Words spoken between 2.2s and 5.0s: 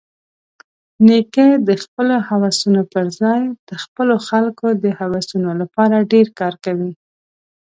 هوسونو پرځای د خپلو خلکو د